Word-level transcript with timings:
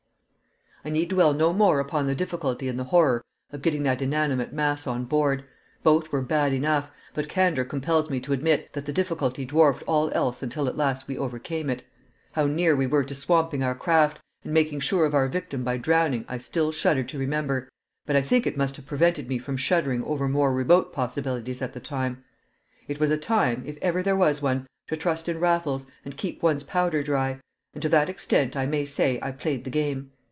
I 0.83 0.89
need 0.89 1.09
dwell 1.09 1.35
no 1.35 1.53
more 1.53 1.79
upon 1.79 2.07
the 2.07 2.15
difficulty 2.15 2.67
and 2.67 2.79
the 2.79 2.85
horror 2.85 3.23
of 3.51 3.61
getting 3.61 3.83
that 3.83 4.01
inanimate 4.01 4.51
mass 4.51 4.87
on 4.87 5.05
board; 5.05 5.43
both 5.83 6.11
were 6.11 6.23
bad 6.23 6.53
enough, 6.53 6.89
but 7.13 7.29
candour 7.29 7.63
compels 7.65 8.09
me 8.09 8.19
to 8.21 8.33
admit 8.33 8.73
that 8.73 8.87
the 8.87 8.91
difficulty 8.91 9.45
dwarfed 9.45 9.83
all 9.85 10.09
else 10.15 10.41
until 10.41 10.67
at 10.67 10.75
last 10.77 11.07
we 11.07 11.19
overcame 11.19 11.69
it. 11.69 11.83
How 12.31 12.47
near 12.47 12.75
we 12.75 12.87
were 12.87 13.03
to 13.03 13.13
swamping 13.13 13.61
our 13.61 13.75
craft, 13.75 14.17
and 14.43 14.55
making 14.55 14.79
sure 14.79 15.05
of 15.05 15.13
our 15.13 15.27
victim 15.27 15.63
by 15.63 15.77
drowning, 15.77 16.25
I 16.27 16.39
still 16.39 16.71
shudder 16.71 17.03
to 17.03 17.19
remember; 17.19 17.69
but 18.07 18.15
I 18.15 18.23
think 18.23 18.47
it 18.47 18.57
must 18.57 18.75
have 18.77 18.87
prevented 18.87 19.29
me 19.29 19.37
from 19.37 19.57
shuddering 19.57 20.03
over 20.05 20.27
more 20.27 20.51
remote 20.51 20.91
possibilities 20.91 21.61
at 21.61 21.73
the 21.73 21.79
time. 21.79 22.23
It 22.87 22.99
was 22.99 23.11
a 23.11 23.17
time, 23.19 23.61
if 23.67 23.77
ever 23.83 24.01
there 24.01 24.17
was 24.17 24.41
one, 24.41 24.65
to 24.87 24.97
trust 24.97 25.29
in 25.29 25.39
Raffles 25.39 25.85
and 26.03 26.17
keep 26.17 26.41
one's 26.41 26.63
powder 26.63 27.03
dry; 27.03 27.39
and 27.75 27.83
to 27.83 27.89
that 27.89 28.09
extent 28.09 28.55
I 28.57 28.65
may 28.65 28.87
say 28.87 29.19
I 29.21 29.31
played 29.31 29.63
the 29.63 29.69
game. 29.69 30.09